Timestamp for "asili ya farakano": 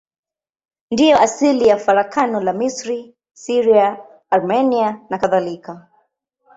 1.19-2.39